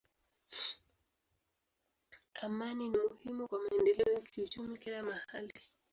Amani 2.41 2.89
ni 2.89 2.97
muhimu 2.97 3.47
kwa 3.47 3.59
maendeleo 3.59 4.13
ya 4.13 4.21
uchumi 4.43 4.77
kila 4.77 5.03
mahali. 5.03 5.61